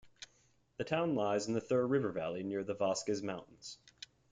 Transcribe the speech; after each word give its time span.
The 0.77 0.83
town 0.83 1.13
lies 1.13 1.47
in 1.47 1.53
the 1.53 1.61
Thur 1.61 1.85
River 1.85 2.11
Valley 2.11 2.41
near 2.41 2.63
the 2.63 2.73
Vosges 2.73 3.21
mountains. 3.21 3.77